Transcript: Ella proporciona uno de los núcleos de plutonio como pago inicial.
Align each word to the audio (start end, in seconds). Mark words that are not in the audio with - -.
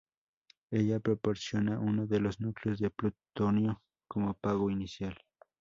Ella 0.71 0.99
proporciona 0.99 1.77
uno 1.79 2.07
de 2.07 2.19
los 2.19 2.39
núcleos 2.39 2.79
de 2.79 2.89
plutonio 2.89 3.83
como 4.07 4.33
pago 4.33 4.71
inicial. 4.71 5.15